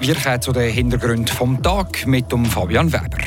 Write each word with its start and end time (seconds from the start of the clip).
Wir 0.00 0.14
kommen 0.14 0.40
zu 0.40 0.52
den 0.52 0.72
Hintergründen 0.72 1.28
vom 1.28 1.62
Tag 1.62 2.06
mit 2.06 2.32
dem 2.32 2.46
Fabian 2.46 2.90
Weber. 2.90 3.18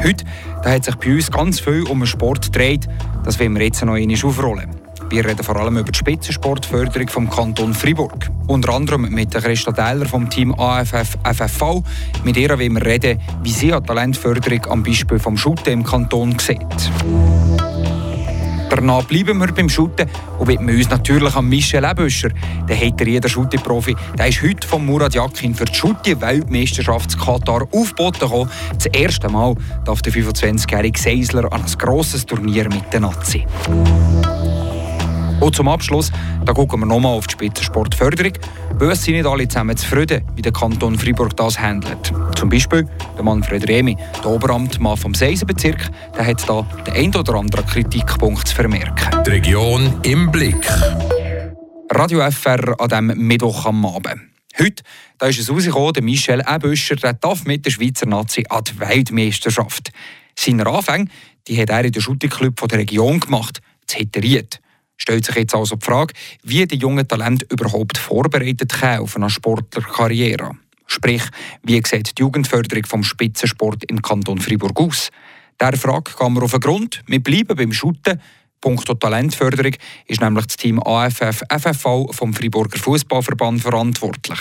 Heute 0.00 0.24
da 0.62 0.70
hat 0.70 0.84
sich 0.84 0.94
bei 0.94 1.12
uns 1.12 1.28
ganz 1.28 1.58
viel 1.58 1.82
um 1.88 1.98
den 1.98 2.06
Sport 2.06 2.52
gedreht. 2.52 2.88
Das 3.24 3.40
wollen 3.40 3.54
wir 3.56 3.64
jetzt 3.64 3.84
noch 3.84 3.94
einmal 3.94 4.16
aufrollen. 4.22 4.70
Wir 5.10 5.24
reden 5.24 5.42
vor 5.42 5.56
allem 5.56 5.76
über 5.76 5.90
die 5.90 5.98
Spitzensportförderung 5.98 7.08
vom 7.08 7.28
Kanton 7.28 7.74
Fribourg. 7.74 8.30
Unter 8.46 8.74
anderem 8.74 9.08
mit 9.10 9.34
der 9.34 9.40
Christa 9.40 9.72
Deiler 9.72 10.06
vom 10.06 10.30
Team 10.30 10.54
AFF 10.54 11.16
FFV. 11.24 11.82
Mit 12.22 12.36
ihr 12.36 12.50
wollen 12.50 12.74
wir 12.74 12.86
reden, 12.86 13.18
wie 13.42 13.50
sie 13.50 13.72
die 13.72 13.80
Talentförderung 13.80 14.66
am 14.66 14.84
Beispiel 14.84 15.18
vom 15.18 15.36
Shooten 15.36 15.72
im 15.72 15.82
Kanton 15.82 16.38
sieht. 16.38 16.92
Danach 18.70 19.04
bleiben 19.04 19.38
wir 19.38 19.52
beim 19.52 19.68
Shooten 19.68 20.08
und 20.38 20.46
widmen 20.46 20.76
uns 20.76 20.90
natürlich 20.90 21.34
an 21.34 21.48
Michel 21.48 21.84
Ebüscher. 21.84 22.30
Der 22.68 22.76
hat 22.76 23.00
jeder 23.00 23.28
Shooting-Profi. 23.28 23.96
Der 24.18 24.28
ist 24.28 24.42
heute 24.42 24.66
von 24.66 24.84
Murat 24.84 25.14
Yakin 25.14 25.54
für 25.54 25.64
die 25.64 25.74
Shooting-Weltmeisterschaft 25.74 27.18
Katar 27.18 27.66
aufgeboten 27.72 28.20
gekommen. 28.20 28.50
Das 28.74 28.86
erste 28.86 29.28
Mal 29.28 29.54
darf 29.84 30.02
der 30.02 30.12
25-jährige 30.12 30.98
Seisler 30.98 31.52
an 31.52 31.62
ein 31.62 31.78
grosses 31.78 32.26
Turnier 32.26 32.64
mit 32.68 32.92
den 32.92 33.02
Nazi. 33.02 33.46
Und 35.40 35.54
zum 35.54 35.68
Abschluss, 35.68 36.10
da 36.44 36.52
gucken 36.52 36.80
wir 36.80 36.86
nochmal 36.86 37.16
auf 37.16 37.26
die 37.28 37.32
Spitzensportförderung. 37.32 38.32
Weil 38.74 38.90
es 38.90 39.02
sind 39.02 39.14
nicht 39.14 39.26
alle 39.26 39.46
zusammen 39.46 39.76
zufrieden, 39.76 40.24
wie 40.34 40.42
der 40.42 40.52
Kanton 40.52 40.98
Freiburg 40.98 41.36
das 41.36 41.58
handelt. 41.58 42.12
Zum 42.36 42.48
Beispiel 42.48 42.88
der 43.16 43.22
Manfred 43.22 43.68
Remi, 43.68 43.96
der 44.22 44.30
Oberamtmann 44.30 44.96
vom 44.96 45.14
Seisenbezirk, 45.14 45.90
der 46.16 46.26
hat 46.26 46.48
da 46.48 46.62
den 46.86 46.94
ein 46.94 47.14
oder 47.14 47.34
anderen 47.34 47.66
Kritikpunkt 47.66 48.48
zu 48.48 48.54
vermerken. 48.54 49.22
Die 49.24 49.30
Region 49.30 50.00
im 50.02 50.30
Blick. 50.30 50.68
Radio 51.90 52.28
FR 52.30 52.80
an 52.80 52.88
diesem 52.88 53.26
Mittwoch 53.26 53.66
am 53.66 53.86
Abend. 53.86 54.22
Heute 54.58 54.82
da 55.18 55.26
ist 55.26 55.38
es 55.38 55.50
rausgekommen, 55.50 55.92
der 55.92 56.02
Michel 56.02 56.42
Ebüscher 56.46 56.96
der 56.96 57.12
darf 57.12 57.44
mit 57.44 57.64
der 57.64 57.70
Schweizer 57.70 58.06
Nazi 58.06 58.44
an 58.48 58.64
die 58.64 58.78
Weltmeisterschaft. 58.80 59.92
Seine 60.36 60.66
Anfänge 60.66 61.06
die 61.46 61.60
hat 61.60 61.70
er 61.70 61.84
in 61.84 61.92
der 61.92 62.00
Shooting-Club 62.00 62.68
der 62.68 62.78
Region 62.78 63.20
gemacht, 63.20 63.60
zu 63.86 63.98
Heteriet 63.98 64.60
stellt 64.98 65.24
sich 65.24 65.36
jetzt 65.36 65.54
also 65.54 65.76
die 65.76 65.86
Frage, 65.86 66.12
wie 66.42 66.66
die 66.66 66.76
jungen 66.76 67.08
Talente 67.08 67.46
überhaupt 67.50 67.96
vorbereitet 67.96 68.74
können 68.78 69.00
auf 69.00 69.16
eine 69.16 69.30
Sportlerkarriere. 69.30 70.58
Sprich, 70.86 71.22
wie 71.62 71.80
sieht 71.86 72.18
die 72.18 72.22
Jugendförderung 72.22 72.84
vom 72.84 73.04
Spitzensport 73.04 73.84
im 73.84 74.02
Kanton 74.02 74.38
Fribourg 74.38 74.78
aus? 74.80 75.10
Der 75.60 75.76
Frage 75.76 76.12
gehen 76.18 76.34
wir 76.34 76.42
auf 76.42 76.50
den 76.50 76.60
Grund. 76.60 77.02
Wir 77.06 77.22
bleiben 77.22 77.56
beim 77.56 77.72
Shooten. 77.72 78.20
Punkto 78.60 78.94
Talentförderung 78.94 79.72
ist 80.06 80.20
nämlich 80.20 80.46
das 80.46 80.56
Team 80.56 80.80
AFF 80.82 81.42
FFV 81.48 82.10
vom 82.10 82.34
Friburger 82.34 82.78
Fußballverband 82.78 83.60
verantwortlich. 83.60 84.40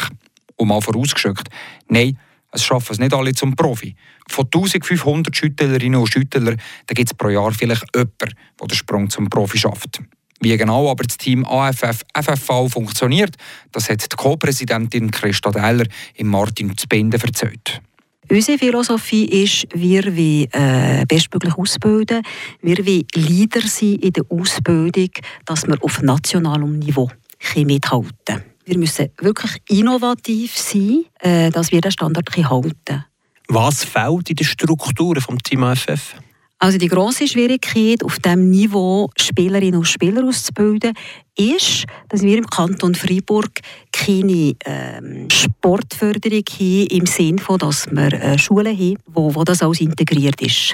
Und 0.56 0.70
mal 0.70 0.82
vorausgeschickt, 0.82 1.50
nein, 1.88 2.18
es 2.52 2.64
schaffen 2.64 2.94
es 2.94 3.00
nicht 3.00 3.14
alle 3.14 3.34
zum 3.34 3.56
Profi. 3.56 3.96
Von 4.30 4.46
1500 4.46 5.36
Schüttlerinnen 5.36 6.00
und 6.00 6.12
Schüttlern 6.12 6.60
gibt 6.88 7.10
es 7.12 7.14
pro 7.14 7.30
Jahr 7.30 7.52
vielleicht 7.52 7.86
jemanden, 7.94 8.18
der 8.20 8.68
den 8.68 8.76
Sprung 8.76 9.10
zum 9.10 9.30
Profi 9.30 9.58
schafft. 9.58 10.02
Wie 10.40 10.56
genau 10.56 10.90
aber 10.90 11.04
das 11.04 11.18
Team 11.18 11.46
AFF 11.46 12.04
FFV 12.16 12.70
funktioniert, 12.70 13.36
das 13.72 13.90
hat 13.90 14.04
die 14.04 14.16
Co-Präsidentin 14.16 15.10
Christa 15.12 15.52
Deiler 15.52 15.86
im 16.16 16.28
Martin 16.28 16.78
Zbinde 16.78 17.18
erzählt. 17.18 17.82
Unsere 18.30 18.58
Philosophie 18.58 19.26
ist, 19.26 19.68
wir 19.74 20.04
wollen 20.06 20.52
äh, 20.52 21.06
bestmöglich 21.08 21.58
ausbilden. 21.58 22.22
Wir 22.62 22.78
wollen 22.86 23.06
Leader 23.16 23.62
sein 23.62 23.96
in 23.96 24.12
der 24.12 24.26
Ausbildung, 24.30 25.10
dass 25.46 25.66
wir 25.66 25.82
auf 25.82 26.02
nationalem 26.02 26.78
Niveau 26.78 27.10
mithalten 27.56 28.12
können. 28.26 28.44
Wir 28.66 28.78
müssen 28.78 29.10
wirklich 29.22 29.62
innovativ 29.70 30.58
sein, 30.58 31.06
äh, 31.20 31.50
dass 31.52 31.72
wir 31.72 31.80
den 31.80 31.92
Standard 31.92 32.30
halten 32.36 32.74
können. 32.84 33.06
Was 33.48 33.86
fehlt 33.86 34.30
in 34.30 34.36
den 34.36 34.46
Strukturen 34.46 35.14
des 35.14 35.26
Team 35.44 35.64
AFF? 35.64 36.16
Also 36.60 36.80
die 36.80 36.88
große 36.88 37.28
Schwierigkeit, 37.28 38.04
auf 38.04 38.18
diesem 38.18 38.50
Niveau 38.50 39.10
Spielerinnen 39.16 39.80
und 39.80 39.86
Spieler 39.86 40.24
auszubilden, 40.24 40.94
ist, 41.38 41.86
dass 42.10 42.24
wir 42.24 42.38
im 42.38 42.48
Kanton 42.48 42.96
Freiburg 42.96 43.60
keine 43.92 44.54
ähm, 44.66 45.28
Sportförderung 45.32 46.44
haben, 46.60 46.88
im 46.88 47.06
Sinne 47.06 47.40
von, 47.40 47.60
dass 47.60 47.86
wir 47.92 48.12
äh, 48.14 48.40
Schulen 48.40 48.76
haben, 48.76 48.98
wo, 49.06 49.36
wo 49.36 49.44
das 49.44 49.62
alles 49.62 49.82
integriert 49.82 50.42
ist. 50.42 50.74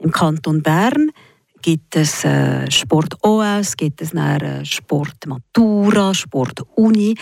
Im 0.00 0.10
Kanton 0.10 0.60
Bern 0.60 1.10
gibt 1.62 1.94
es 1.94 2.24
äh, 2.24 2.68
Sport 2.68 3.14
OS, 3.22 3.76
gibt 3.76 4.02
es 4.02 4.12
äh, 4.12 4.64
Sport 4.64 5.26
Matura, 5.26 6.12
Sport 6.12 6.62
Uni. 6.74 7.14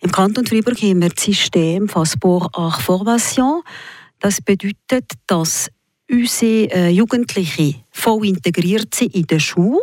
Im 0.00 0.10
Kanton 0.10 0.46
Freiburg 0.46 0.80
haben 0.80 1.02
wir 1.02 1.10
das 1.10 1.22
System 1.22 1.86
von 1.86 2.06
Sport 2.06 2.56
Formation. 2.80 3.60
Das 4.18 4.40
bedeutet, 4.40 5.12
dass 5.26 5.68
unsere 6.10 6.70
äh, 6.70 6.88
Jugendlichen 6.90 7.76
voll 7.90 8.26
integriert 8.26 8.94
sind 8.94 9.14
in 9.14 9.26
der 9.26 9.38
Schule, 9.38 9.80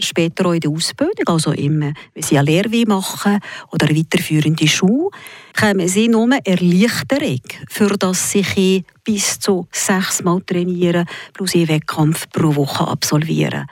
später 0.00 0.46
auch 0.46 0.52
in 0.52 0.60
der 0.60 0.70
Ausbildung, 0.70 1.26
also 1.26 1.52
im, 1.52 1.80
wenn 1.80 2.22
sie 2.22 2.38
eine 2.38 2.50
Lehre 2.50 2.86
machen 2.86 3.38
oder 3.70 3.86
eine 3.86 3.98
weiterführende 3.98 4.66
Schule, 4.66 5.10
kommen 5.58 5.88
sie 5.88 6.08
nur 6.08 6.28
Erleichterung, 6.44 7.40
für 7.68 7.96
das 7.96 8.30
sie 8.30 8.84
bis 9.04 9.38
zu 9.38 9.68
sechsmal 9.70 10.40
trainieren 10.42 11.06
plus 11.32 11.54
einen 11.54 11.68
Wettkampf 11.68 12.28
pro 12.30 12.54
Woche 12.54 12.86
absolvieren. 12.86 13.66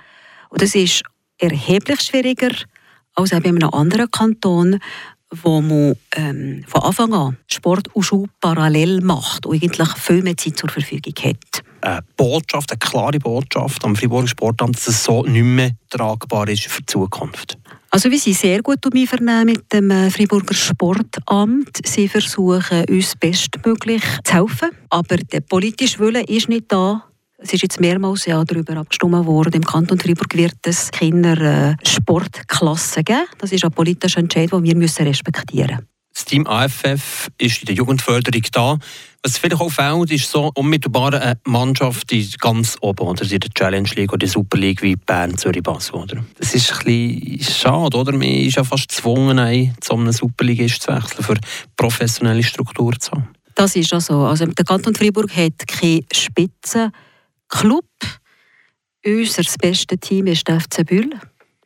Und 0.50 0.62
das 0.62 0.74
ist 0.74 1.02
erheblich 1.38 2.00
schwieriger 2.00 2.54
als 3.14 3.32
in 3.32 3.44
einem 3.44 3.70
anderen 3.70 4.10
Kanton, 4.10 4.78
wo 5.30 5.60
man 5.60 5.96
ähm, 6.14 6.64
von 6.68 6.82
Anfang 6.82 7.12
an 7.12 7.38
Sport 7.48 7.88
und 7.94 8.04
Schule 8.04 8.28
parallel 8.40 9.00
macht 9.00 9.46
und 9.46 9.62
eigentlich 9.62 9.88
viel 9.96 10.22
mehr 10.22 10.36
Zeit 10.36 10.58
zur 10.58 10.70
Verfügung 10.70 11.14
hat 11.24 11.64
eine 11.84 12.00
Botschaft, 12.16 12.70
eine 12.72 12.78
klare 12.78 13.18
Botschaft 13.18 13.84
am 13.84 13.94
Fribourg 13.94 14.28
Sportamt, 14.28 14.76
dass 14.76 14.88
es 14.88 15.04
so 15.04 15.22
nicht 15.24 15.44
mehr 15.44 15.70
tragbar 15.90 16.48
ist 16.48 16.66
für 16.66 16.82
die 16.82 16.86
Zukunft? 16.86 17.58
Also 17.90 18.10
wir 18.10 18.18
sind 18.18 18.36
sehr 18.36 18.60
gut 18.60 18.84
um 18.84 19.06
vernehmen 19.06 19.46
mit 19.46 19.72
dem 19.72 19.90
äh, 19.90 20.10
Friburger 20.10 20.54
Sportamt. 20.54 21.78
Sie 21.86 22.08
versuchen 22.08 22.84
uns 22.88 23.14
bestmöglich 23.14 24.02
zu 24.24 24.34
helfen, 24.34 24.70
aber 24.90 25.16
der 25.18 25.40
politische 25.40 26.00
Wille 26.00 26.24
ist 26.24 26.48
nicht 26.48 26.72
da. 26.72 27.04
Es 27.38 27.52
ist 27.52 27.62
jetzt 27.62 27.78
mehrmals 27.78 28.26
ja 28.26 28.42
darüber 28.42 28.76
abgestimmt 28.78 29.26
worden, 29.26 29.52
im 29.52 29.64
Kanton 29.64 30.00
Fribourg 30.00 30.34
wird 30.34 30.56
es 30.64 30.90
Kinder 30.90 31.36
äh, 31.40 31.76
Sportklassen 31.86 33.04
geben. 33.04 33.26
Das 33.38 33.52
ist 33.52 33.64
ein 33.64 33.70
politischer 33.70 34.20
Entscheid, 34.20 34.50
den 34.50 34.64
wir 34.64 34.74
müssen 34.74 35.06
respektieren 35.06 35.76
müssen. 35.76 35.93
Das 36.14 36.24
Team 36.24 36.46
AFF 36.46 37.28
ist 37.38 37.60
in 37.60 37.66
der 37.66 37.74
Jugendförderung 37.74 38.42
da. 38.52 38.78
Was 39.24 39.38
vielleicht 39.38 39.60
auch 39.60 39.68
fehlt, 39.68 40.12
ist 40.12 40.30
so 40.30 40.52
unmittelbar 40.54 41.12
eine 41.14 41.40
Mannschaft 41.44 42.10
die 42.10 42.30
ganz 42.38 42.76
oben, 42.80 43.08
oder 43.08 43.22
in 43.22 43.40
der 43.40 43.50
Challenge 43.50 43.88
League 43.96 44.12
oder 44.12 44.18
der 44.18 44.28
Super 44.28 44.58
League 44.58 44.80
wie 44.82 44.94
Bern, 44.94 45.36
Zürich, 45.36 45.62
Basel. 45.62 45.96
Oder? 45.96 46.24
Das 46.38 46.54
ist 46.54 46.70
ein 46.72 46.84
bisschen 46.84 47.54
schade, 47.54 47.96
oder? 47.96 48.12
Man 48.12 48.22
ist 48.22 48.56
ja 48.56 48.62
fast 48.62 48.88
gezwungen, 48.88 49.74
zu 49.80 49.94
einem 49.94 50.12
Superligist 50.12 50.82
zu 50.82 50.94
wechseln, 50.94 51.24
für 51.24 51.36
professionelle 51.76 52.44
Strukturen 52.44 53.00
zu 53.00 53.12
haben. 53.12 53.28
Das 53.56 53.74
ist 53.74 53.90
ja 53.90 54.00
so. 54.00 54.20
Also 54.24 54.46
der 54.46 54.64
Kanton 54.64 54.94
Freiburg 54.94 55.34
hat 55.34 55.66
keinen 55.66 56.06
Spitzenclub. 56.12 57.86
Unser 59.04 59.42
bestes 59.60 59.98
Team 60.00 60.26
ist 60.28 60.46
der 60.46 60.60
FC 60.60 60.86
Bühl 60.86 61.10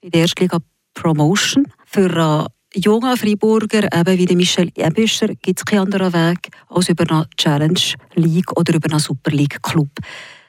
in 0.00 0.10
der 0.10 0.22
Erstliga 0.22 0.58
Promotion. 0.94 1.66
Für 1.86 2.46
junger 2.74 3.16
Freiburger, 3.16 3.84
eben 3.84 4.18
wie 4.18 4.26
der 4.26 4.36
Michel 4.36 4.70
Ebüscher, 4.76 5.28
gibt 5.28 5.60
es 5.60 5.64
keinen 5.64 5.80
anderen 5.80 6.12
Weg 6.12 6.48
als 6.68 6.88
über 6.88 7.04
eine 7.08 7.26
Challenge 7.36 7.80
League 8.14 8.56
oder 8.56 8.74
über 8.74 8.90
einen 8.90 9.00
Super 9.00 9.30
League 9.30 9.62
Club. 9.62 9.90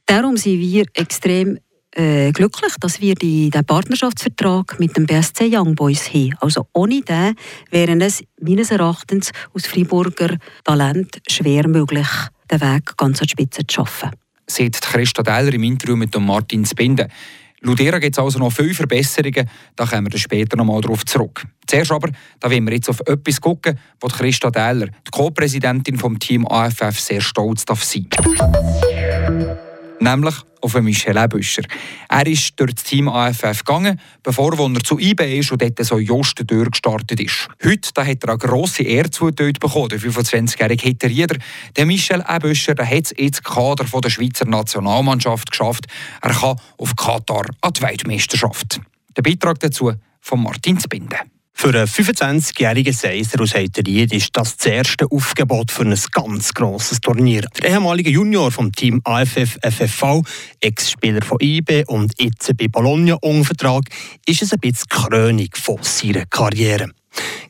Darum 0.06 0.38
sind 0.38 0.60
wir 0.60 0.86
extrem 0.94 1.60
äh, 1.96 2.32
glücklich, 2.32 2.74
dass 2.80 3.02
wir 3.02 3.16
die, 3.16 3.50
den 3.50 3.66
Partnerschaftsvertrag 3.66 4.80
mit 4.80 4.96
dem 4.96 5.06
BSC 5.06 5.50
Young 5.52 5.76
Boys 5.76 6.10
haben. 6.14 6.36
Also 6.40 6.68
ohne 6.74 7.02
den 7.02 7.36
wäre 7.72 7.98
es 8.04 8.24
meines 8.42 8.72
Erachtens 8.72 9.32
aus 9.54 9.66
Freiburger 9.66 10.38
Talent 10.64 11.20
schwer 11.28 11.68
möglich, 11.68 12.08
den 12.52 12.62
Weg 12.62 12.98
ganz 12.98 13.22
an 13.22 13.28
die 13.28 13.32
Spitze 13.32 13.66
zu 13.66 13.76
schaffen. 13.76 14.12
Sieht 14.48 14.82
Christa 14.82 15.24
Deiler 15.24 15.54
im 15.54 15.64
Interview 15.64 15.96
mit 15.96 16.18
Martin 16.20 16.66
Spinde. 16.66 17.08
Ihr 17.62 18.00
gibt 18.00 18.18
es 18.18 18.24
also 18.24 18.40
noch 18.40 18.52
viele 18.52 18.74
Verbesserungen, 18.74 19.50
da 19.76 19.86
kommen 19.86 20.12
wir 20.12 20.18
später 20.18 20.56
noch 20.58 20.66
mal 20.66 20.82
darauf 20.82 21.06
zurück. 21.06 21.46
Zuerst 21.68 21.92
aber, 21.92 22.10
da 22.40 22.50
wollen 22.50 22.66
wir 22.66 22.74
jetzt 22.74 22.90
auf 22.90 23.02
etwas 23.02 23.40
schauen, 23.44 23.78
wo 24.00 24.08
Christa 24.08 24.50
Dähler, 24.50 24.88
die 24.88 25.12
Co-Präsidentin 25.12 25.98
vom 25.98 26.18
Team 26.20 26.48
AFF, 26.48 27.00
sehr 27.00 27.22
stolz 27.22 27.66
darf 27.66 27.84
sein 27.84 28.08
nämlich 30.02 30.36
auf 30.62 30.74
Michel 30.82 31.18
Ebüscher. 31.18 31.64
Er 32.10 32.28
ist 32.28 32.60
durch 32.60 32.76
das 32.76 32.84
Team 32.84 33.08
AFF 33.08 33.64
gegangen, 33.64 34.00
bevor 34.24 34.54
er 34.60 34.84
zu 34.84 35.00
IB 35.00 35.40
ist 35.40 35.52
und 35.52 35.62
dort 35.62 35.84
so 35.86 35.98
just 35.98 36.40
durchgestartet 36.46 37.20
ist. 37.20 37.48
Heute 37.64 37.90
da 37.94 38.06
hat 38.06 38.24
er 38.24 38.30
eine 38.30 38.38
grosse 38.38 38.84
Ehre 38.84 39.10
zugeteilt 39.10 39.60
bekommen, 39.60 39.90
der 39.90 40.00
25-jährige 40.00 40.84
Hitterieder. 40.84 41.38
Der 41.76 41.86
Michel 41.86 42.24
Ebüscher 42.28 42.76
der 42.76 42.90
hat 42.90 43.06
es 43.06 43.12
ins 43.12 43.42
Kader 43.42 43.86
der 43.86 44.10
Schweizer 44.10 44.46
Nationalmannschaft 44.46 45.52
geschafft. 45.52 45.86
Er 46.22 46.32
kann 46.32 46.60
auf 46.78 46.96
Katar 46.96 47.46
an 47.62 47.74
die 47.74 47.82
Weltmeisterschaft. 47.82 48.82
Der 49.16 49.22
Beitrag 49.22 49.60
dazu 49.60 49.94
von 50.22 50.44
Martin 50.44 50.80
Zbinden. 50.80 51.39
Für 51.62 51.68
einen 51.68 51.88
25-jährigen 51.88 52.94
Seiser 52.94 53.42
aus 53.42 53.54
Heiterried 53.54 54.14
ist 54.14 54.30
das 54.32 54.56
das 54.56 54.66
erste 54.66 55.12
Aufgebot 55.12 55.72
für 55.72 55.82
ein 55.82 55.94
ganz 56.14 56.54
grosses 56.54 57.02
Turnier. 57.02 57.42
Der 57.62 57.72
ehemalige 57.72 58.10
Junior 58.10 58.50
vom 58.50 58.72
Team 58.72 59.02
AFF 59.04 59.58
FFV, 59.62 60.24
Ex-Spieler 60.62 61.22
von 61.22 61.38
IB 61.42 61.84
und 61.88 62.14
jetzt 62.18 62.56
bei 62.56 62.70
Bologna 62.70 63.16
unter 63.16 63.44
Vertrag, 63.44 63.84
ist 64.26 64.42
es 64.42 64.54
ein 64.54 64.60
bisschen 64.60 64.88
die 64.90 64.96
Krönung 64.96 65.50
von 65.54 65.80
seiner 65.82 66.26
Karriere. 66.28 66.92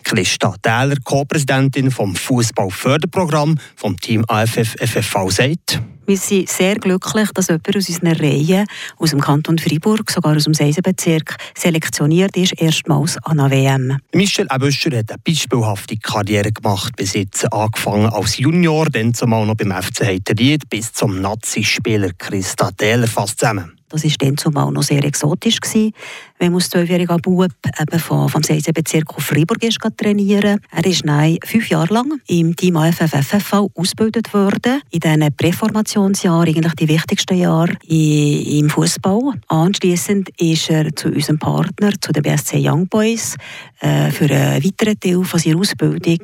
Christa 0.04 0.56
Täler, 0.62 0.98
Co-Präsidentin 1.04 1.92
vom 1.92 2.16
Fußballförderprogramm 2.16 3.60
vom 3.76 3.98
Team 3.98 4.26
AFF 4.28 4.76
FFV, 4.80 5.30
sagt, 5.30 5.82
wir 6.10 6.18
sind 6.18 6.50
sehr 6.50 6.74
glücklich, 6.74 7.30
dass 7.36 7.50
jemand 7.50 7.78
aus 7.78 7.88
unseren 7.88 8.14
Reihen, 8.14 8.66
aus 8.98 9.12
dem 9.12 9.22
Kanton 9.22 9.60
Freiburg, 9.60 10.10
sogar 10.10 10.36
aus 10.36 10.46
dem 10.46 10.56
Seisenbezirk, 10.56 11.36
selektioniert 11.56 12.36
ist, 12.36 12.60
erstmals 12.60 13.18
an 13.26 13.40
einer 13.40 13.52
WM. 13.52 14.00
Michel 14.16 14.48
Ebüscher 14.52 14.98
hat 14.98 15.12
eine 15.12 15.20
beispielhafte 15.24 15.98
Karriere 15.98 16.52
gemacht, 16.52 16.96
bis 16.96 17.14
jetzt 17.14 17.54
angefangen 17.54 18.08
als 18.08 18.40
Junior, 18.40 18.88
dann 18.88 19.14
zumal 19.14 19.46
noch 19.46 19.54
beim 19.54 19.72
FC 19.72 20.04
Heiteried, 20.04 20.68
bis 20.72 20.92
zum 20.94 21.22
Nazi-Spieler 21.22 22.10
Christa 22.18 22.72
Täler 22.72 23.08
fast 23.08 23.40
zusammen. 23.40 23.79
Das 23.90 24.04
war 24.04 24.12
dann 24.20 24.38
zumal 24.38 24.72
noch 24.72 24.84
sehr 24.84 25.04
exotisch. 25.04 25.60
Gewesen, 25.60 25.94
wenn 26.38 26.52
man 26.52 26.62
als 26.62 26.70
zwölfjähriger 26.70 27.18
Bub 27.18 27.52
eben 27.80 28.00
vom, 28.00 28.30
vom 28.30 28.44
Seisenbezirk 28.44 29.16
auf 29.16 29.24
Freiburg 29.24 29.64
ist, 29.64 29.80
trainieren 29.98 30.60
Er 30.72 30.86
ist 30.86 31.06
nein, 31.06 31.38
fünf 31.44 31.70
Jahre 31.70 31.94
lang 31.94 32.22
im 32.28 32.56
Team 32.56 32.78
AFF-FFV 32.78 33.70
ausgebildet 33.76 34.34
worden. 34.34 34.82
In 34.92 35.00
diesen 35.00 35.36
Präformationsjahren, 35.36 36.48
eigentlich 36.48 36.74
die 36.76 36.88
wichtigsten 36.88 37.38
Jahre 37.38 37.74
im 37.88 38.70
Fußball. 38.70 39.34
Anschließend 39.48 40.30
ist 40.40 40.70
er 40.70 40.96
zu 40.96 41.10
unserem 41.10 41.40
Partner, 41.40 41.92
zu 42.00 42.12
den 42.12 42.24
BSC 42.24 42.58
Young 42.60 42.88
Boys, 42.88 43.36
äh, 43.80 44.12
für 44.12 44.26
einen 44.26 44.64
weiteren 44.64 45.00
Teil 45.00 45.24
von 45.24 45.40
seiner 45.40 45.60
Ausbildung 45.60 46.20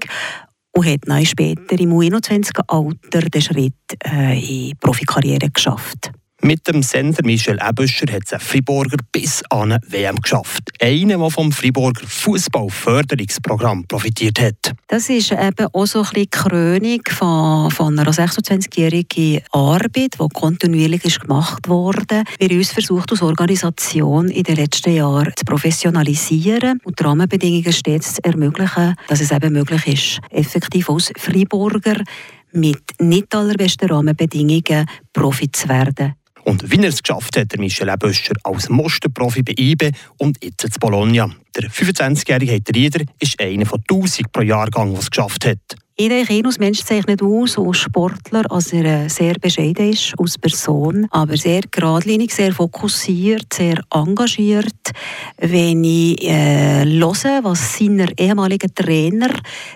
und 0.76 0.86
hat 0.86 1.00
dann 1.08 1.26
später 1.26 1.80
im 1.80 1.94
U21-Alter 1.94 3.22
den 3.30 3.42
Schritt 3.42 3.74
äh, 4.04 4.34
in 4.34 4.42
die 4.42 4.76
Profikarriere 4.80 5.50
geschafft. 5.50 6.12
Mit 6.46 6.68
dem 6.68 6.84
Sender 6.84 7.24
Michel 7.26 7.58
Ebüscher 7.60 8.06
hat 8.14 8.22
es 8.28 8.34
ein 8.34 8.40
Friburger 8.40 8.98
bis 9.12 9.42
an 9.50 9.72
eine 9.72 9.82
WM 9.88 10.18
geschafft. 10.18 10.62
Einer, 10.80 11.18
der 11.18 11.32
vom 11.32 11.52
Friburger 11.52 12.06
Fußballförderungsprogramm 12.06 13.88
profitiert 13.88 14.40
hat. 14.40 14.74
Das 14.88 15.10
ist 15.10 15.32
eben 15.32 15.68
auch 15.74 15.86
so 15.88 16.04
ein 16.04 16.04
bisschen 16.04 16.22
die 16.22 16.30
Krönung 16.30 17.02
von, 17.10 17.72
von 17.72 17.98
einer 17.98 18.12
26-jährigen 18.12 19.42
Arbeit, 19.54 20.20
die 20.22 20.28
kontinuierlich 20.32 21.04
ist 21.06 21.22
gemacht 21.22 21.68
wurde. 21.68 22.24
Wir 22.38 22.50
haben 22.50 22.58
uns 22.60 22.72
versucht, 22.72 23.12
als 23.12 23.24
Organisation 23.24 24.30
in 24.30 24.44
den 24.44 24.58
letzten 24.58 24.94
Jahren 24.94 25.34
zu 25.36 25.46
professionalisieren 25.46 26.80
und 26.84 27.00
die 27.00 27.04
Rahmenbedingungen 27.04 27.74
stets 27.74 28.14
zu 28.14 28.24
ermöglichen, 28.24 28.94
dass 29.08 29.20
es 29.20 29.32
eben 29.32 29.52
möglich 29.52 29.88
ist, 29.88 30.20
effektiv 30.30 30.92
als 30.92 31.12
Friburger 31.18 32.04
mit 32.52 32.84
nicht 33.00 33.34
allerbesten 33.34 33.90
Rahmenbedingungen 33.90 34.86
Profi 35.12 35.52
zu 35.52 35.70
werden. 35.70 36.14
Und 36.46 36.72
wie 36.72 36.78
er 36.78 36.90
es 36.90 37.02
geschafft 37.02 37.38
hat, 37.38 37.52
der 37.52 37.60
Michel 37.60 37.90
Eböscher 37.90 38.36
als 38.44 38.70
Musterprofi 38.70 39.42
bei 39.42 39.56
IBE 39.58 39.92
und 40.18 40.38
jetzt 40.44 40.74
zu 40.74 40.80
Bologna. 40.80 41.30
Der 41.56 41.70
25-jährige 41.70 42.62
Rieder 42.74 43.04
ist 43.20 43.42
einer 43.42 43.66
von 43.66 43.82
1000 43.90 44.32
pro 44.32 44.42
Jahrgang, 44.42 44.92
der 44.92 45.00
es 45.00 45.10
geschafft 45.10 45.46
hat. 45.46 45.76
Jeder 45.98 46.30
als 46.46 46.60
Mensch 46.60 46.84
zeichnet 46.84 47.24
aus, 47.24 47.58
als 47.58 47.78
Sportler, 47.78 48.44
als 48.52 48.74
er 48.74 49.06
äh, 49.06 49.10
sehr 49.10 49.36
bescheiden 49.36 49.92
ist, 49.92 50.14
als 50.20 50.38
Person, 50.38 51.08
aber 51.10 51.38
sehr 51.38 51.62
geradlinig, 51.72 52.34
sehr 52.34 52.52
fokussiert, 52.52 53.54
sehr 53.54 53.82
engagiert. 53.94 54.92
Wenn 55.38 55.86
ich 55.86 56.22
äh, 56.22 56.84
höre, 56.84 57.44
was 57.44 57.78
seine 57.78 58.08
ehemaligen 58.18 58.76
Trainer 58.76 59.30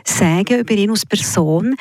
sagen 0.03 0.59
über 0.59 0.73
ihn 0.73 0.89
als 0.89 1.05
Person, 1.05 1.75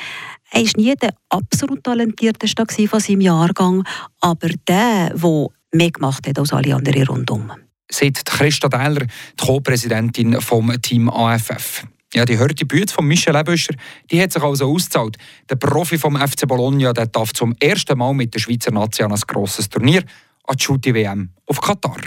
er 0.51 0.63
war 0.63 0.71
nie 0.77 0.95
der 0.95 1.15
absolut 1.29 1.85
talentierteste 1.85 2.89
von 2.89 3.01
seinem 3.01 3.21
Jahrgang, 3.21 3.85
aber 4.21 4.49
der, 4.67 5.15
der 5.15 5.47
mehr 5.73 5.91
gemacht 5.91 6.27
hat 6.27 6.39
als 6.39 6.53
alle 6.53 6.75
anderen 6.75 7.07
rundum. 7.07 7.53
Sagt 7.91 8.27
Christa 8.27 8.69
Deiler, 8.69 9.07
die 9.07 9.45
Co-Präsidentin 9.45 10.41
vom 10.41 10.71
Team 10.83 11.09
AFF. 11.09 11.85
Ja, 12.15 12.25
die 12.25 12.39
hörte 12.39 12.65
Büte 12.65 12.93
von 12.93 13.07
Michel 13.07 13.37
Ebüscher, 13.37 13.75
die 14.11 14.21
hat 14.21 14.33
sich 14.33 14.43
also 14.43 14.73
ausgezahlt. 14.73 15.19
Der 15.49 15.57
Profi 15.57 15.99
vom 15.99 16.17
FC 16.17 16.49
Bologna 16.49 16.93
der 16.93 17.07
darf 17.07 17.35
zum 17.35 17.55
ersten 17.61 17.99
Mal 17.99 18.15
mit 18.15 18.33
der 18.33 18.41
Schweizer 18.41 18.71
Nation 18.71 19.13
ein 19.13 19.21
grosses 19.27 19.69
Turnier 19.69 20.03
an 20.45 20.57
die 20.57 20.65
Shooty-WM 20.65 21.31
auf 21.47 21.61
Katar. 21.61 22.01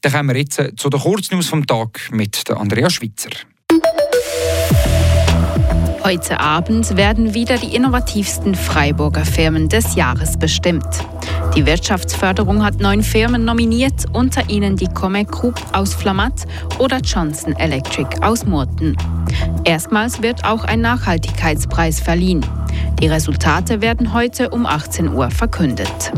Dann 0.00 0.12
kommen 0.12 0.28
wir 0.30 0.36
jetzt 0.36 0.60
zu 0.76 0.90
den 0.90 1.00
Kurznews 1.00 1.48
vom 1.48 1.64
Tag 1.64 2.10
mit 2.10 2.50
Andrea 2.50 2.90
Schweitzer. 2.90 3.30
Heute 6.06 6.38
Abend 6.38 6.96
werden 6.96 7.34
wieder 7.34 7.58
die 7.58 7.74
innovativsten 7.74 8.54
Freiburger 8.54 9.24
Firmen 9.24 9.68
des 9.68 9.96
Jahres 9.96 10.36
bestimmt. 10.36 10.86
Die 11.56 11.66
Wirtschaftsförderung 11.66 12.64
hat 12.64 12.78
neun 12.78 13.02
Firmen 13.02 13.44
nominiert, 13.44 14.04
unter 14.12 14.48
ihnen 14.48 14.76
die 14.76 14.86
Comec 14.86 15.32
Group 15.32 15.60
aus 15.72 15.94
Flamatt 15.94 16.46
oder 16.78 17.00
Johnson 17.00 17.56
Electric 17.56 18.20
aus 18.20 18.46
Murten. 18.46 18.96
Erstmals 19.64 20.22
wird 20.22 20.44
auch 20.44 20.62
ein 20.62 20.80
Nachhaltigkeitspreis 20.80 21.98
verliehen. 21.98 22.46
Die 23.00 23.08
Resultate 23.08 23.80
werden 23.80 24.12
heute 24.12 24.50
um 24.50 24.64
18 24.64 25.12
Uhr 25.12 25.32
verkündet. 25.32 26.12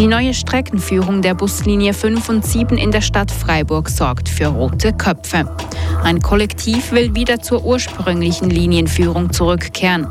Die 0.00 0.06
neue 0.06 0.32
Streckenführung 0.32 1.20
der 1.20 1.34
Buslinie 1.34 1.92
5 1.92 2.26
und 2.30 2.46
7 2.46 2.78
in 2.78 2.90
der 2.90 3.02
Stadt 3.02 3.30
Freiburg 3.30 3.90
sorgt 3.90 4.30
für 4.30 4.46
rote 4.46 4.94
Köpfe. 4.94 5.54
Ein 6.02 6.22
Kollektiv 6.22 6.92
will 6.92 7.14
wieder 7.14 7.42
zur 7.42 7.66
ursprünglichen 7.66 8.48
Linienführung 8.48 9.30
zurückkehren. 9.30 10.06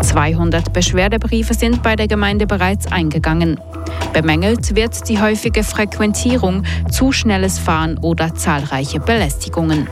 200 0.00 0.72
Beschwerdebriefe 0.72 1.52
sind 1.52 1.82
bei 1.82 1.94
der 1.94 2.08
Gemeinde 2.08 2.46
bereits 2.46 2.90
eingegangen. 2.90 3.60
Bemängelt 4.14 4.74
wird 4.74 5.06
die 5.10 5.20
häufige 5.20 5.62
Frequentierung, 5.62 6.62
zu 6.90 7.12
schnelles 7.12 7.58
Fahren 7.58 7.98
oder 7.98 8.34
zahlreiche 8.34 8.98
Belästigungen. 8.98 9.88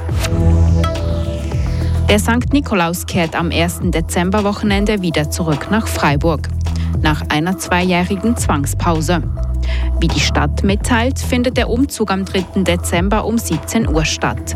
Der 2.08 2.18
St. 2.18 2.54
Nikolaus 2.54 3.04
kehrt 3.04 3.36
am 3.36 3.50
1. 3.50 3.80
Dezemberwochenende 3.82 5.02
wieder 5.02 5.30
zurück 5.30 5.66
nach 5.70 5.86
Freiburg 5.86 6.48
nach 7.00 7.22
einer 7.28 7.58
zweijährigen 7.58 8.36
Zwangspause. 8.36 9.22
Wie 10.00 10.08
die 10.08 10.20
Stadt 10.20 10.62
mitteilt, 10.62 11.18
findet 11.18 11.56
der 11.56 11.68
Umzug 11.68 12.10
am 12.10 12.24
3. 12.24 12.62
Dezember 12.62 13.24
um 13.24 13.38
17 13.38 13.88
Uhr 13.88 14.04
statt. 14.04 14.54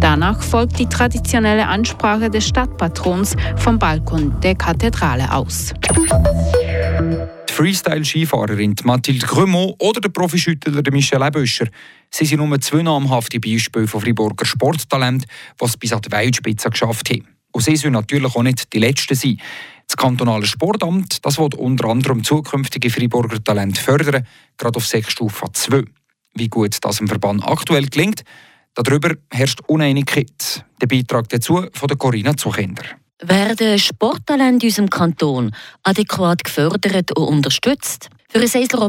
Danach 0.00 0.42
folgt 0.42 0.78
die 0.78 0.86
traditionelle 0.86 1.66
Ansprache 1.66 2.30
des 2.30 2.48
Stadtpatrons 2.48 3.36
vom 3.56 3.78
Balkon 3.78 4.40
der 4.40 4.54
Kathedrale 4.54 5.32
aus. 5.32 5.74
Die 7.48 7.52
Freestyle-Skifahrerin 7.52 8.74
Mathilde 8.84 9.26
Grumont 9.26 9.74
oder 9.78 10.00
der 10.00 10.08
Profischüttler 10.08 10.82
Michel 10.90 11.22
Ebüscher. 11.22 11.66
Sie 12.10 12.24
sind 12.24 12.38
nur 12.38 12.60
zwei 12.60 12.82
namhafte 12.82 13.38
Beispiele 13.38 13.86
von 13.86 14.00
Friburger 14.00 14.46
Sporttalent, 14.46 15.26
was 15.58 15.76
bis 15.76 15.92
an 15.92 16.00
die 16.00 16.10
Weltspitze 16.10 16.70
geschafft 16.70 17.10
haben. 17.10 17.26
Und 17.52 17.62
sie 17.62 17.76
sollen 17.76 17.92
natürlich 17.92 18.34
auch 18.34 18.42
nicht 18.42 18.72
die 18.72 18.78
Letzten 18.78 19.14
sein. 19.14 19.38
Das 19.90 19.96
kantonale 19.96 20.46
Sportamt 20.46 21.26
das 21.26 21.36
will 21.40 21.52
unter 21.56 21.88
anderem 21.88 22.22
zukünftige 22.22 22.90
Freiburger 22.90 23.42
Talente 23.42 23.82
fördern, 23.82 24.24
gerade 24.56 24.76
auf 24.76 24.86
Sechsstufe 24.86 25.46
2. 25.52 25.82
Wie 26.34 26.48
gut 26.48 26.76
das 26.80 27.00
im 27.00 27.08
Verband 27.08 27.44
aktuell 27.44 27.86
gelingt, 27.86 28.22
darüber 28.74 29.16
herrscht 29.32 29.62
Uneinigkeit. 29.66 30.64
Der 30.80 30.86
Beitrag 30.86 31.28
dazu 31.30 31.66
von 31.72 31.88
der 31.88 31.96
Corinna 31.96 32.36
Zuchender. 32.36 32.84
Werden 33.20 33.80
Sporttalente 33.80 34.66
in 34.66 34.70
unserem 34.70 34.90
Kanton 34.90 35.50
adäquat 35.82 36.44
gefördert 36.44 37.18
und 37.18 37.26
unterstützt? 37.26 38.10
Für 38.28 38.38
ein 38.38 38.46
Seisler 38.46 38.88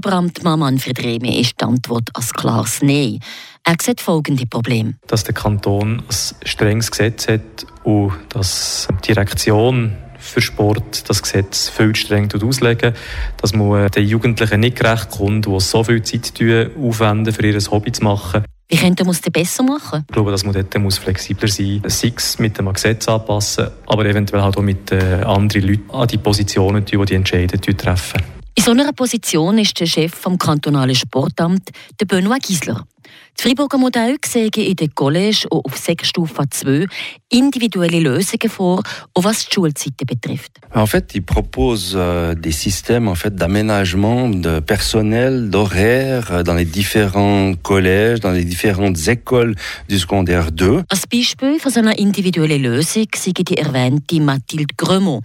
Manfred 0.55 1.03
Rehme 1.03 1.39
ist 1.39 1.59
die 1.59 1.65
Antwort 1.65 2.09
als 2.13 2.31
klares 2.31 2.83
Nein. 2.83 3.19
Er 3.63 3.75
sieht 3.81 4.01
folgende 4.01 4.45
Probleme. 4.45 4.93
Dass 5.07 5.23
der 5.23 5.33
Kanton 5.33 6.03
ein 6.07 6.47
strenges 6.47 6.91
Gesetz 6.91 7.27
hat 7.27 7.65
und 7.83 8.13
dass 8.29 8.87
die 9.03 9.07
Direktion 9.07 9.97
für 10.21 10.41
Sport 10.41 11.09
das 11.09 11.21
Gesetz 11.21 11.69
viel 11.69 11.95
streng 11.95 12.29
auslegen, 12.41 12.93
dass 13.37 13.53
man 13.53 13.89
den 13.91 14.07
Jugendlichen 14.07 14.59
nicht 14.61 14.77
gerecht 14.77 15.09
kommt, 15.09 15.45
die 15.45 15.59
so 15.59 15.83
viel 15.83 16.01
Zeit 16.03 16.33
aufwenden, 16.77 17.33
für 17.33 17.45
ihr 17.45 17.59
Hobby 17.59 17.91
zu 17.91 18.03
machen. 18.03 18.45
Wie 18.71 18.77
könnte 18.77 19.03
man 19.03 19.11
es 19.11 19.21
besser 19.21 19.63
machen? 19.63 20.05
Ich 20.07 20.13
glaube, 20.13 20.31
dass 20.31 20.45
man 20.45 20.53
dort 20.53 20.77
muss 20.79 20.97
flexibler 20.97 21.49
sein 21.49 21.81
muss, 21.83 21.99
sei 21.99 22.13
es 22.15 22.39
mit 22.39 22.57
dem 22.57 22.71
Gesetz 22.71 23.05
anpassen, 23.09 23.67
aber 23.85 24.05
eventuell 24.05 24.41
halt 24.41 24.55
auch 24.55 24.61
mit 24.61 24.91
äh, 24.93 25.23
anderen 25.25 25.67
Leuten 25.67 25.91
an 25.91 26.07
die 26.07 26.17
Positionen, 26.17 26.85
die 26.85 26.97
die 27.05 27.15
Entscheidungen 27.15 27.77
treffen. 27.77 28.21
In 28.55 28.63
so 28.63 28.71
einer 28.71 28.93
Position 28.93 29.57
ist 29.57 29.77
der 29.79 29.87
Chef 29.87 30.13
vom 30.13 30.37
kantonalen 30.37 30.95
Sportamt, 30.95 31.69
der 31.99 32.05
Benoit 32.05 32.41
Giesler. 32.43 32.85
Das 33.35 33.47
Freiburger 33.47 33.79
Modell 33.79 34.17
sehen 34.23 34.51
in 34.55 34.75
den 34.75 34.93
College 34.93 35.47
und 35.49 35.65
auf 35.65 35.75
Sechsstufe 35.77 36.43
2 36.47 36.85
individuelle 37.29 37.99
Lösungen 37.99 38.49
vor, 38.49 38.83
auch 39.13 39.23
was 39.23 39.45
die 39.45 39.55
Schulzeiten 39.55 40.05
betrifft. 40.05 40.59
En 40.75 40.85
fait, 40.85 41.15
ils 41.15 41.23
proposent 41.23 41.95
euh, 41.95 42.35
des 42.35 42.51
systèmes 42.51 43.07
en 43.07 43.15
fait 43.15 43.33
d'aménagement 43.33 44.29
de 44.29 44.59
personnel, 44.59 45.49
d'horaire 45.49 46.31
euh, 46.31 46.43
dans 46.43 46.53
les 46.53 46.65
différents 46.65 47.53
collèges, 47.55 48.19
dans 48.19 48.31
les 48.31 48.43
différentes 48.43 49.07
écoles 49.07 49.55
du 49.89 49.97
secondaire 49.97 50.51
2. 50.51 50.83
Als 50.89 51.07
Beispiel 51.07 51.59
für 51.59 51.71
so 51.71 51.79
eine 51.79 51.97
individuelle 51.97 52.57
Lösung 52.57 53.07
sei 53.15 53.31
die 53.31 53.57
erwähnte 53.57 54.19
Mathilde 54.19 54.75
Grömo, 54.77 55.21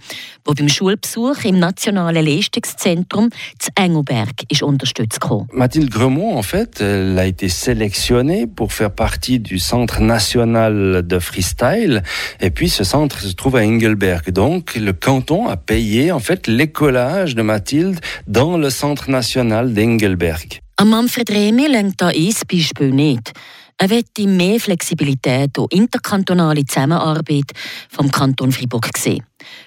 die 0.47 0.53
beim 0.53 0.69
Schulbesuch 0.69 1.43
im 1.43 1.59
Nationalen 1.59 2.25
Leistungszentrum 2.25 3.29
zu 3.59 3.69
Engelberg 3.75 4.43
ist 4.49 4.63
unterstützt 4.63 5.19
gekommen. 5.19 5.47
Mathilde 5.51 5.91
Gremont, 5.91 6.37
en 6.37 6.43
fait, 6.43 6.81
elle 6.81 7.19
a 7.19 7.25
été 7.25 7.49
sélectionnée 7.49 7.96
pour 8.55 8.73
faire 8.73 8.91
partie 8.91 9.39
du 9.39 9.59
Centre 9.59 10.01
national 10.01 11.05
de 11.05 11.19
freestyle. 11.19 12.03
Et 12.39 12.51
puis, 12.51 12.69
ce 12.69 12.83
centre 12.83 13.19
se 13.19 13.33
trouve 13.33 13.55
à 13.55 13.61
Engelberg. 13.61 14.31
Donc, 14.31 14.75
le 14.75 14.93
canton 14.93 15.47
a 15.47 15.57
payé, 15.57 16.11
en 16.11 16.19
fait, 16.19 16.47
l'écolage 16.47 17.35
de 17.35 17.41
Mathilde 17.41 17.99
dans 18.27 18.57
le 18.57 18.69
Centre 18.69 19.09
national 19.09 19.73
d'Engelberg. 19.73 20.61
Am 20.77 20.89
Manfred 20.89 21.29
Remi 21.29 21.67
lenkt 21.67 22.01
da 22.01 22.07
ein 22.07 22.33
Beispiel 22.47 22.91
nicht. 22.91 23.33
Er 23.79 23.89
möchte 23.89 24.27
mehr 24.27 24.59
Flexibilität 24.59 25.57
und 25.57 25.73
interkantonale 25.73 26.65
Zusammenarbeit 26.65 27.51
vom 27.89 28.09
Kanton 28.11 28.51
Freiburg 28.51 28.89
sehen. 28.97 29.23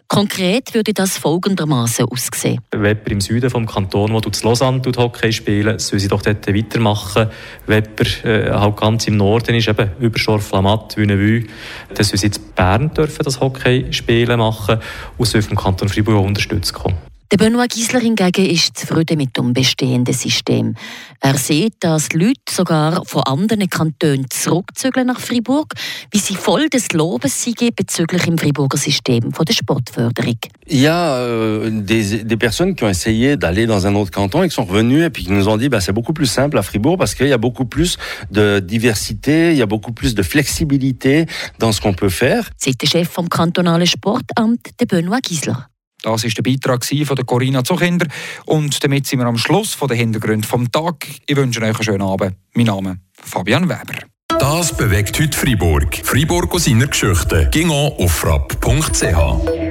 Konkret 0.09 0.75
würde 0.75 0.93
das 0.93 1.19
folgendermaßen 1.19 2.05
aussehen. 2.07 2.61
Wenn 2.73 2.99
im 3.07 3.21
Süden 3.21 3.49
vom 3.49 3.67
Kanton, 3.67 4.13
wo 4.13 4.21
du 4.21 4.31
zu 4.31 4.45
Lausanne 4.47 4.83
Hockey 4.97 5.33
spielen, 5.33 5.79
soll 5.79 6.01
sie 6.01 6.09
doch 6.09 6.23
dort 6.23 6.47
weitermachen. 6.49 7.29
Wenn 7.67 7.85
äh, 8.25 8.51
halt 8.51 8.77
ganz 8.77 9.07
im 9.07 9.17
Norden 9.17 9.55
ist, 9.55 9.69
eben 9.69 9.91
über 10.01 10.19
Schorflamat, 10.19 10.97
Wünnewü, 10.97 11.47
dann 11.95 12.05
soll 12.05 12.19
sie 12.19 12.27
jetzt 12.27 12.57
Bern 12.57 12.93
dürfen 12.93 13.23
das 13.25 13.41
Hockey 13.41 13.87
spielen 13.93 14.39
machen 14.39 14.81
und 15.17 15.27
soll 15.27 15.43
vom 15.43 15.57
Kanton 15.57 15.89
Freiburg 15.89 16.25
unterstützt 16.25 16.73
kommen. 16.73 17.10
Der 17.33 17.37
Benoit 17.37 17.69
Giesler 17.69 18.01
hingegen 18.01 18.45
ist 18.45 18.77
zufrieden 18.77 19.17
mit 19.17 19.37
dem 19.37 19.53
bestehenden 19.53 20.13
System. 20.13 20.75
Er 21.21 21.39
sieht, 21.39 21.75
dass 21.79 22.13
Leute 22.13 22.41
sogar 22.51 23.05
von 23.05 23.23
anderen 23.23 23.71
Kantonen 23.71 24.27
zurückzügeln 24.29 25.07
nach 25.07 25.21
Freiburg, 25.21 25.75
wie 26.11 26.19
sie 26.19 26.35
voll 26.35 26.69
des 26.69 26.91
Lobes 26.93 27.45
sind 27.45 27.77
bezüglich 27.77 28.27
im 28.27 28.37
Freiburger 28.37 28.77
System 28.77 29.33
von 29.33 29.45
der 29.45 29.53
Sportförderung. 29.53 30.39
Il 30.67 30.81
y 30.81 30.89
a 30.89 31.19
euh, 31.19 31.71
des, 31.71 32.25
des 32.25 32.37
personnes 32.37 32.75
qui 32.75 32.83
ont 32.83 32.89
essayé 32.89 33.37
d'aller 33.37 33.67
dans 33.67 33.87
un 33.87 33.95
autre 33.95 34.11
canton 34.11 34.43
et 34.43 34.49
qui 34.49 34.55
sont 34.57 34.65
revenues 34.65 35.05
et 35.05 35.11
puis 35.11 35.23
qui 35.23 35.31
nous 35.31 35.49
ont 35.49 35.57
dit 35.57 35.69
bah, 35.69 35.81
c'est 35.81 35.93
beaucoup 35.93 36.13
plus 36.13 36.27
simple 36.27 36.59
à 36.59 36.63
Fribourg 36.63 36.99
parce 36.99 37.15
qu'il 37.15 37.29
y 37.29 37.33
a 37.33 37.39
beaucoup 37.39 37.65
plus 37.65 37.97
de 38.33 38.59
diversité, 38.59 39.53
il 39.53 39.57
y 39.57 39.63
a 39.63 39.67
beaucoup 39.67 39.93
plus 39.93 40.17
de 40.17 40.25
flexibilité 40.25 41.27
dans 41.61 41.71
ce 41.71 41.81
qu'on 41.81 41.95
peut 41.95 42.09
faire. 42.09 42.51
Seit 42.57 42.75
der 42.77 42.89
Chef 42.89 43.09
vom 43.09 43.29
kantonalen 43.29 43.87
Sportamt, 43.87 44.59
der 44.81 44.87
Benoit 44.89 45.21
Giesler. 45.23 45.70
Das 46.03 46.25
war 46.25 46.31
der 46.31 46.43
Beitrag 46.43 46.85
von 46.85 47.17
der 47.17 47.25
Corinna 47.25 47.65
Zuchinder. 47.65 48.07
Und 48.47 48.83
damit 48.83 49.07
sind 49.07 49.19
wir 49.19 49.27
am 49.27 49.39
Schluss 49.39 49.75
von 49.75 49.89
den 49.89 49.99
Hintergründen 49.99 50.45
vom 50.45 50.71
Tag. 50.71 51.07
Ich 51.27 51.37
wünsche 51.37 51.61
euch 51.61 51.75
einen 51.75 51.83
schönen 51.83 52.03
Abend. 52.03 52.37
Mein 52.55 52.67
Name 52.67 52.91
ist 52.91 53.31
Fabian 53.31 53.69
Weber. 53.69 53.99
Das 54.39 54.75
bewegt 54.75 55.21
heute 55.21 55.37
Freiburg. 55.37 56.01
Freiburg 56.03 56.55
aus 56.55 56.65
seiner 56.65 56.87
Geschichte. 56.87 57.49
Ging 57.51 57.71
auf 57.71 58.11
frapp.ch. 58.13 59.70